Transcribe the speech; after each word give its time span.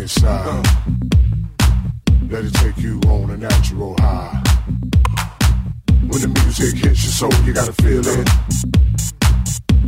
inside. 0.00 0.66
Let 2.28 2.44
it 2.44 2.54
take 2.54 2.78
you 2.78 3.00
on 3.06 3.30
a 3.30 3.36
natural 3.36 3.94
high. 3.98 4.42
When 6.08 6.20
the 6.20 6.28
music 6.42 6.74
hits 6.74 7.02
your 7.04 7.12
soul, 7.12 7.44
you 7.44 7.52
gotta 7.52 7.72
feel 7.72 8.06
it. 8.06 8.28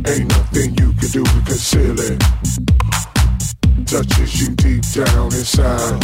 Ain't 0.07 0.29
nothing 0.29 0.75
you 0.77 0.93
can 0.93 1.09
do 1.09 1.23
to 1.23 1.41
conceal 1.45 1.99
it. 1.99 2.19
Touches 3.87 4.41
you 4.41 4.55
deep 4.55 4.83
down 4.93 5.33
inside. 5.33 6.03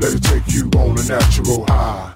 Let 0.00 0.14
it 0.14 0.22
take 0.22 0.48
you 0.52 0.70
on 0.76 0.98
a 0.98 1.04
natural 1.04 1.64
high. 1.66 2.15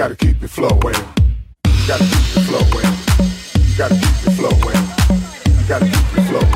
Gotta 0.00 0.16
keep 0.16 0.42
it 0.42 0.48
flowing. 0.48 0.94
Gotta 1.86 2.04
keep 2.04 2.34
it 2.34 2.44
flowing. 2.48 2.88
Gotta 3.76 3.94
keep 3.96 4.26
it 4.26 4.32
flowing. 4.32 5.68
Gotta 5.68 5.84
keep 5.84 6.16
it 6.16 6.26
flowing. 6.26 6.49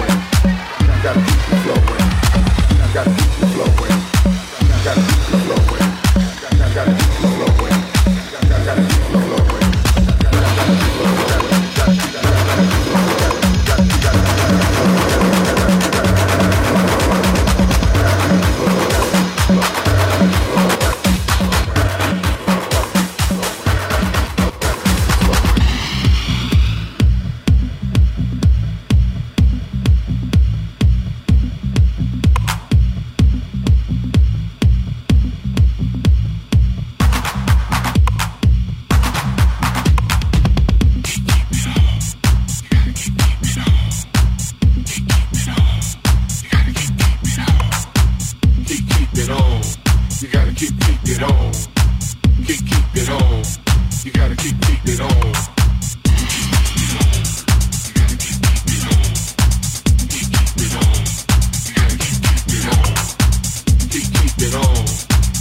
on. 64.54 64.86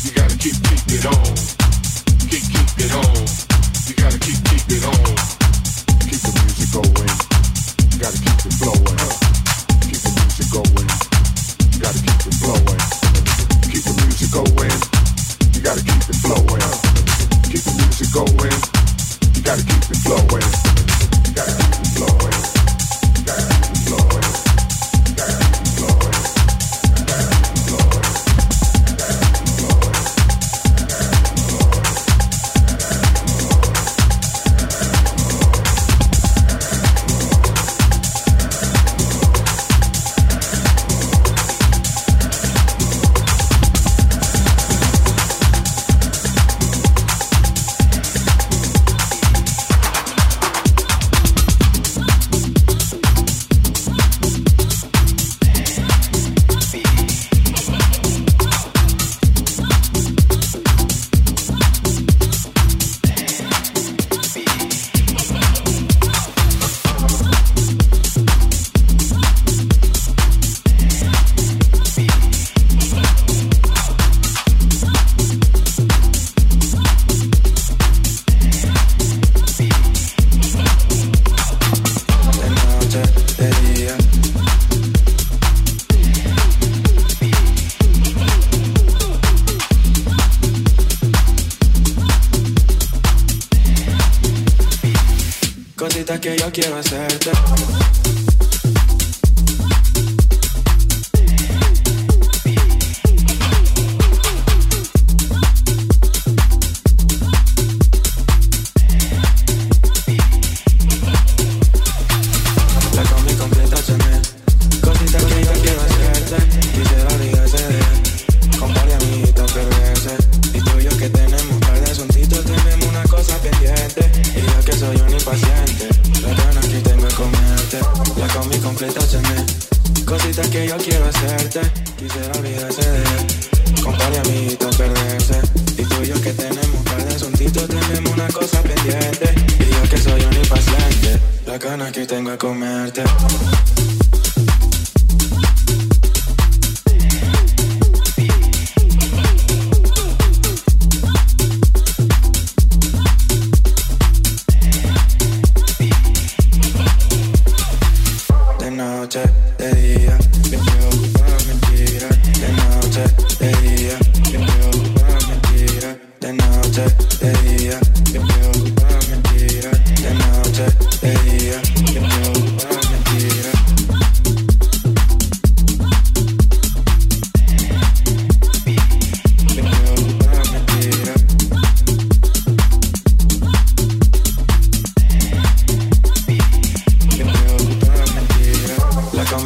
You 0.03 0.11
gotta 0.11 0.37
keep 0.37 0.55
keeping 0.63 0.95
it 0.99 1.05
on. 1.05 1.62
cositas 95.83 96.17
que 96.21 96.37
yo 96.37 96.49
quiero 96.49 96.77
hacerte. 96.77 97.31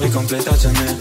y 0.08 0.12
completaciones. 0.12 0.96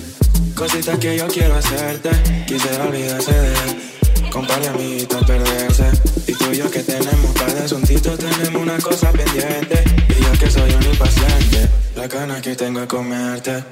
Cositas 0.55 0.99
que 0.99 1.17
yo 1.17 1.27
quiero 1.29 1.57
hacerte, 1.57 2.11
quisiera 2.47 2.85
olvidarse 2.85 3.33
de 3.33 3.49
él. 3.49 4.31
Con 4.31 4.47
par 4.47 4.61
de 4.61 4.69
amiguitas 4.69 5.25
perderse. 5.25 5.91
Y 6.27 6.33
tú 6.33 6.53
y 6.53 6.57
yo 6.57 6.71
que 6.71 6.81
tenemos 6.81 7.33
par 7.39 7.53
de 7.55 7.65
asuntitos, 7.65 8.19
tenemos 8.19 8.63
una 8.63 8.79
cosa 8.79 9.13
pendiente. 9.13 9.85
Y 10.09 10.23
yo 10.23 10.33
que 10.39 10.51
soy 10.51 10.73
un 10.73 10.83
impaciente, 10.83 11.69
la 11.95 12.07
gana 12.09 12.41
que 12.41 12.55
tengo 12.57 12.81
de 12.81 12.87
comerte. 12.87 13.65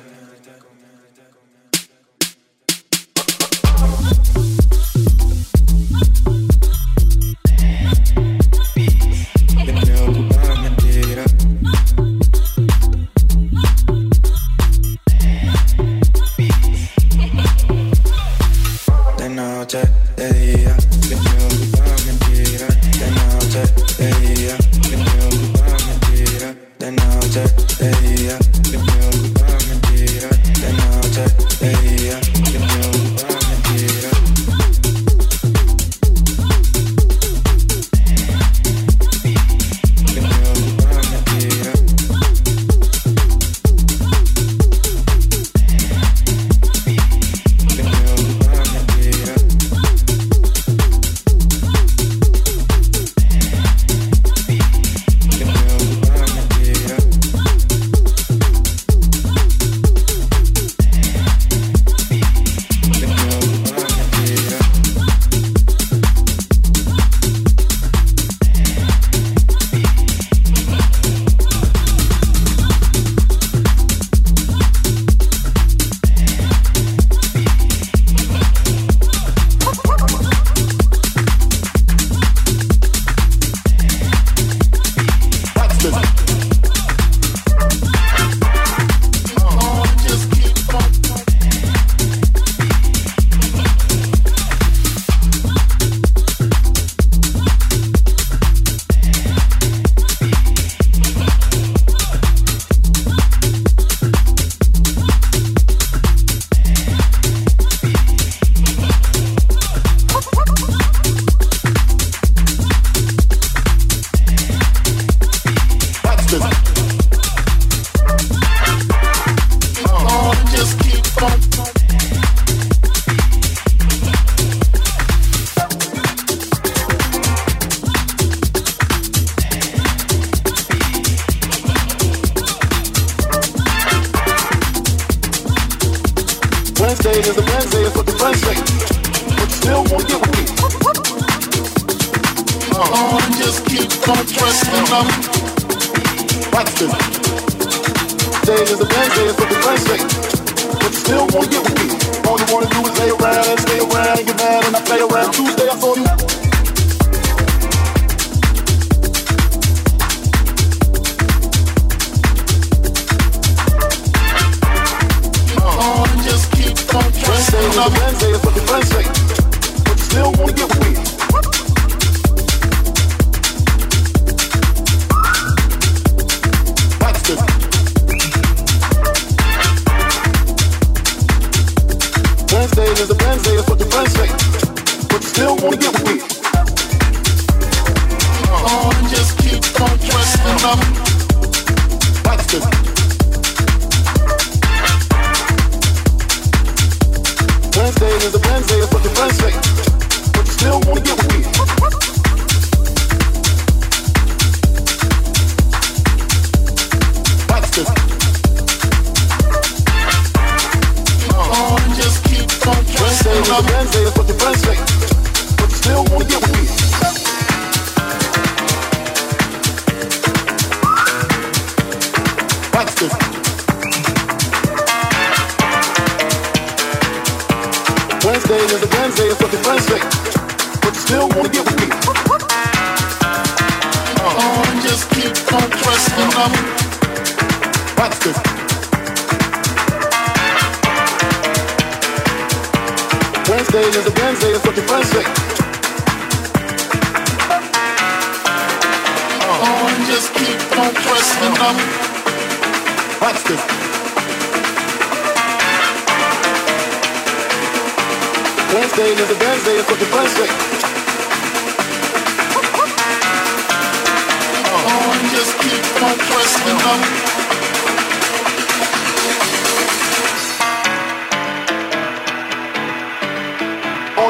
All 266.64 266.72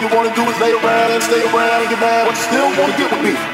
you 0.02 0.08
wanna 0.08 0.34
do 0.34 0.42
is 0.42 0.58
lay 0.60 0.72
around 0.72 1.12
and 1.12 1.22
stay 1.22 1.42
around 1.42 1.82
and 1.82 1.90
get 1.90 2.00
mad, 2.00 2.26
but 2.26 2.36
still 2.36 2.66
wanna 2.76 2.96
get 2.96 3.10
with 3.12 3.22
me. 3.22 3.53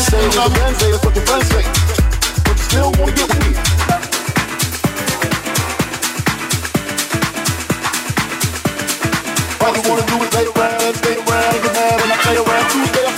say, 0.00 0.24
what 0.24 0.34
your 0.34 0.50
friends 0.50 0.78
say, 0.78 0.92
what 0.92 1.14
your 1.14 1.26
friends 1.26 1.46
say. 1.50 1.64
But 2.44 2.56
you 2.56 2.64
still 2.64 2.90
wanna 2.98 3.12
get 3.12 3.28
with 3.28 3.40
me. 3.44 3.52
All 9.60 9.72
you 9.76 9.82
wanna 9.88 10.06
do 10.08 10.16
is 10.24 10.30
around, 10.56 10.94
stay 10.96 11.16
around, 11.16 11.56
get 11.62 11.72
mad 11.74 12.00
when 12.00 12.10
I 12.12 12.16
play 12.24 12.36
around. 12.36 12.66
Tuesday, 12.70 13.09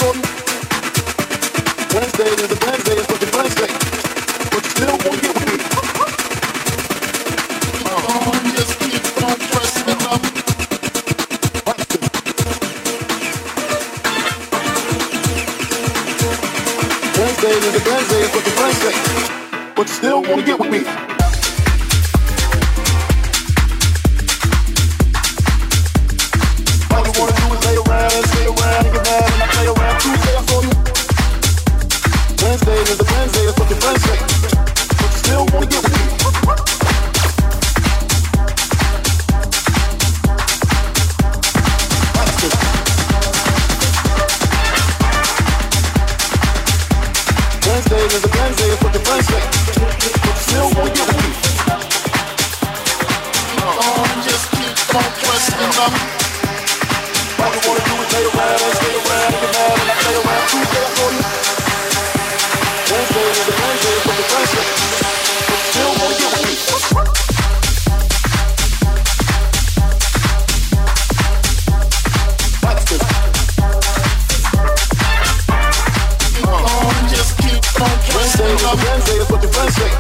how 78.63 78.71
your 78.71 78.79
friends 78.79 79.05
say, 79.05 79.19
that's 79.19 79.31
what 79.31 79.43
your 79.43 79.53
friends 79.53 79.75
say. 79.75 79.91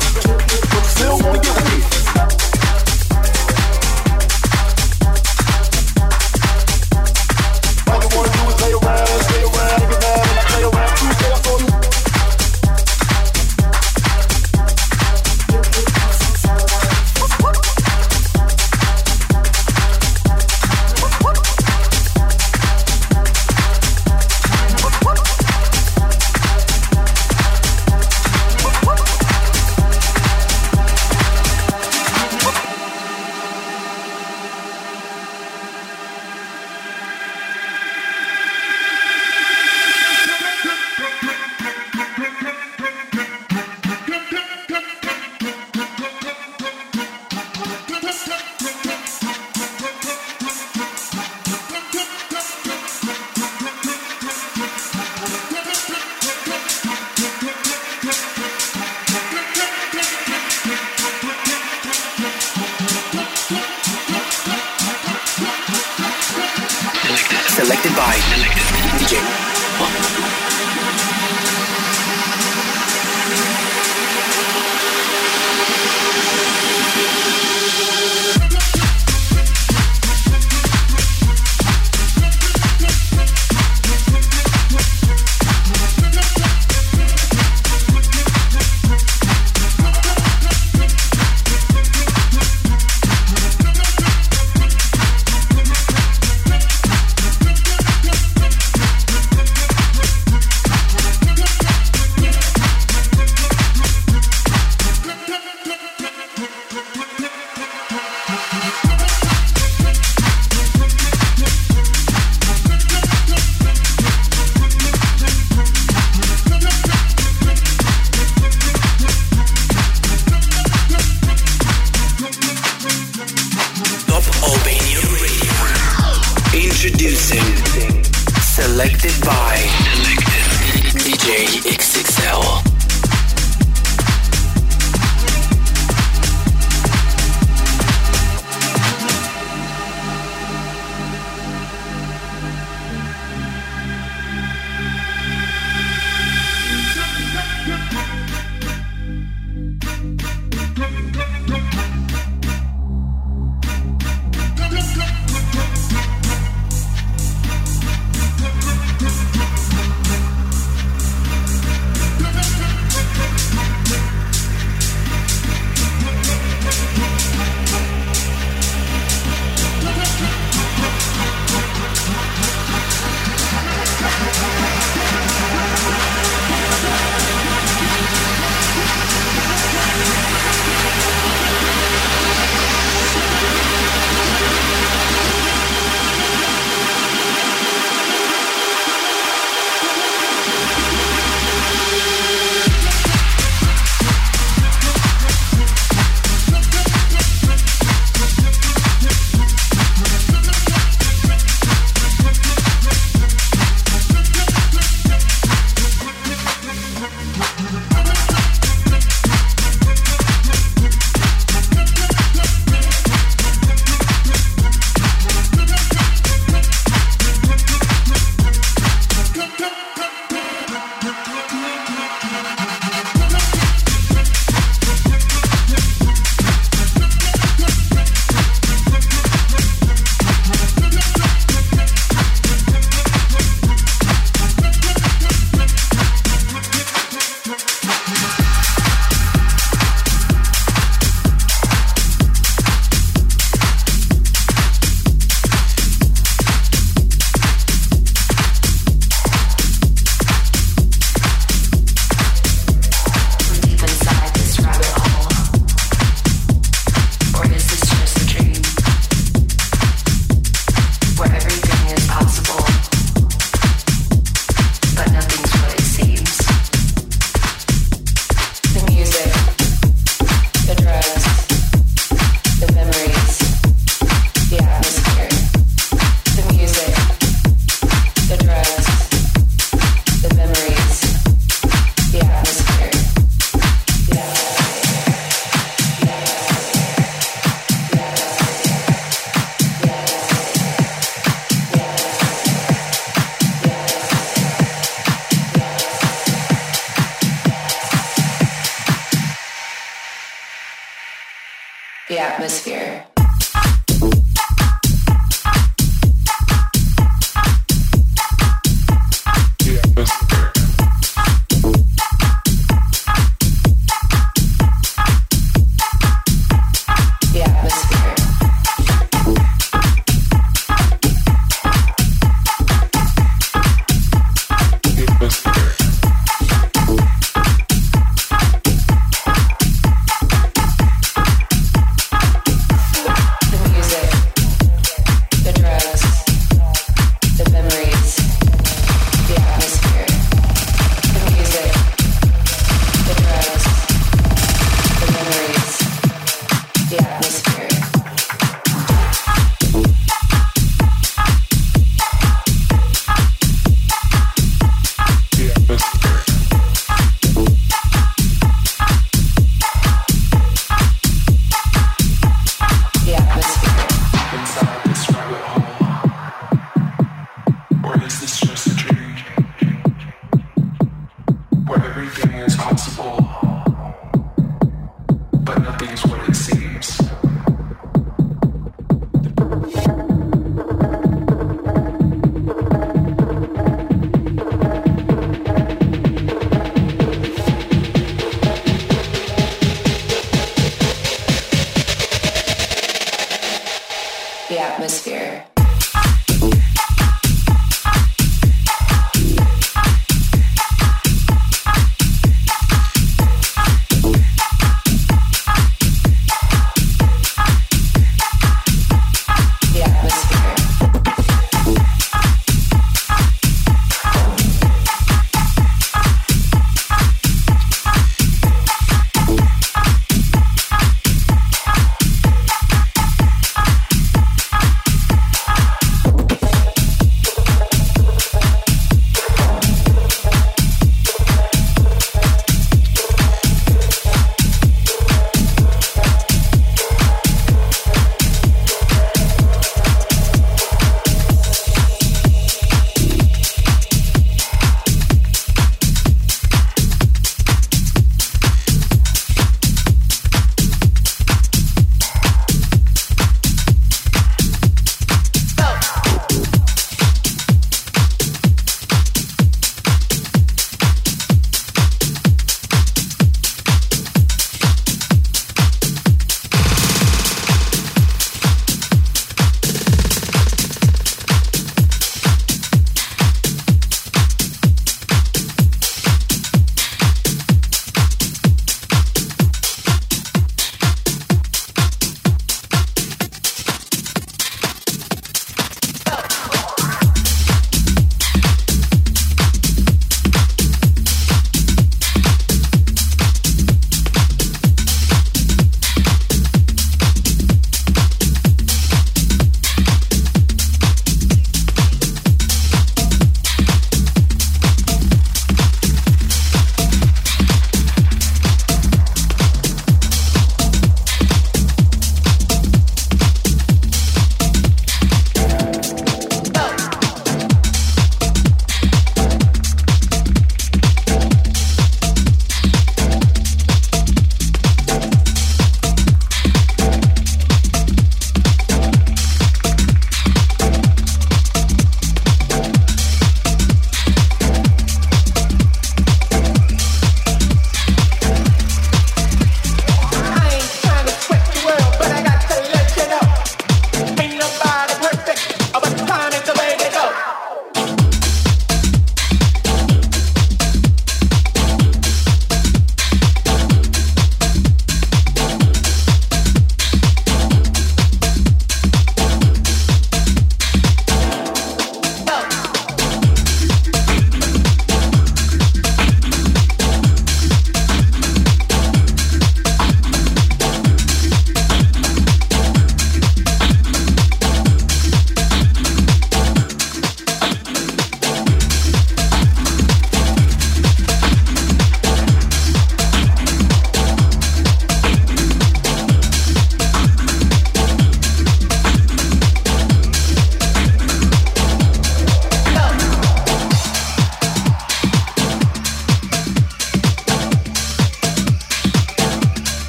But 0.71 0.83
you 0.83 0.88
still 0.88 1.19
wanna 1.19 1.40
get 1.40 1.54
with 1.57 2.16
me. 2.16 2.22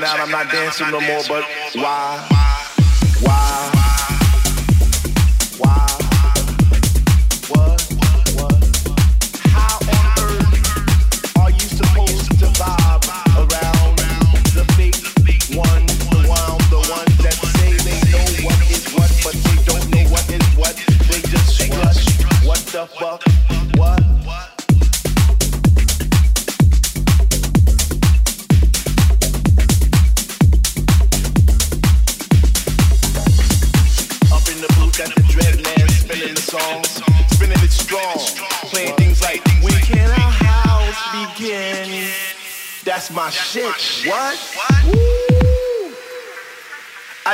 out, 0.00 0.20
I'm 0.20 0.30
not 0.30 0.50
dancing 0.50 0.90
no 0.90 1.00
more, 1.00 1.22
but 1.28 1.44
why? 1.74 2.41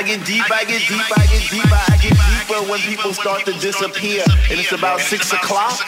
get 0.08 0.24
deep, 0.24 0.50
I 0.50 0.64
get 0.64 0.80
deep, 0.88 1.04
I 1.18 1.26
get 1.26 1.44
deep, 1.50 1.68
I 1.68 1.98
get 2.00 2.16
deeper 2.16 2.70
when 2.70 2.80
people 2.80 3.12
start 3.12 3.44
to 3.44 3.52
disappear. 3.60 4.24
And 4.48 4.58
it's 4.58 4.72
about 4.72 5.00
six 5.00 5.34
o'clock. 5.34 5.78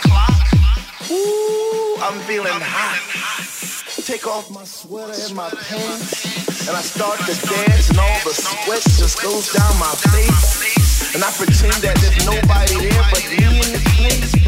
Ooh, 1.10 1.96
I'm 2.02 2.20
feeling 2.28 2.60
hot. 2.60 3.00
Take 4.04 4.26
off 4.26 4.50
my 4.50 4.64
sweater 4.64 5.16
and 5.24 5.34
my 5.34 5.48
pants, 5.48 6.68
and 6.68 6.76
I 6.76 6.82
start 6.82 7.18
to 7.20 7.34
dance, 7.48 7.88
and 7.88 7.98
all 7.98 8.20
the 8.24 8.34
sweat 8.34 8.82
just 8.82 9.22
goes 9.22 9.52
down 9.54 9.72
my 9.80 9.94
face. 10.12 11.14
And 11.14 11.24
I 11.24 11.30
pretend 11.32 11.80
that 11.80 11.96
there's 12.04 12.20
nobody 12.26 12.90
there 12.90 13.04
but 13.08 13.24
me 13.24 13.56
and 13.56 13.72
the 13.72 13.80
place. 13.96 14.39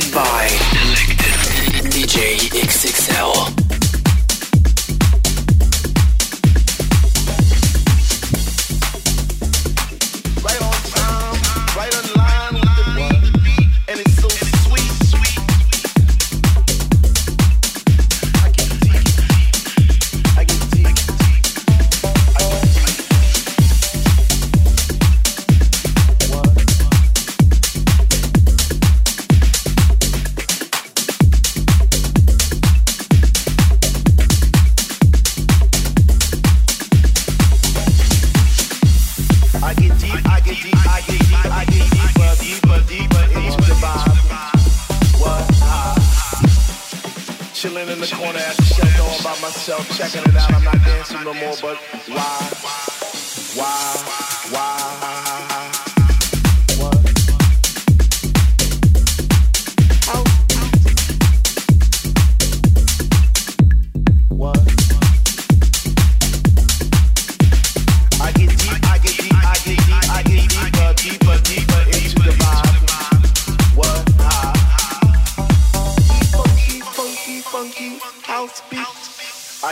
Goodbye. 0.00 0.57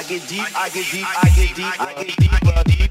get 0.07 0.29
deep, 0.29 0.41
I 0.57 0.69
get 0.69 0.91
deep, 0.91 1.05
I 1.05 1.29
get 1.31 1.57
deep, 1.57 2.33
I 2.33 2.53
get 2.53 2.67
deep. 2.67 2.86